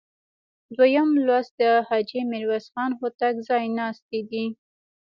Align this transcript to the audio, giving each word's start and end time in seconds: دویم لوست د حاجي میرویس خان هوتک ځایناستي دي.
دویم 0.77 1.09
لوست 1.25 1.53
د 1.59 1.61
حاجي 1.87 2.21
میرویس 2.31 2.65
خان 2.73 2.91
هوتک 2.99 3.35
ځایناستي 3.47 4.19
دي. 4.29 4.45